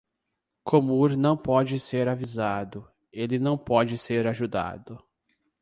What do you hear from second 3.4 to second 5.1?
pode ser ajudado.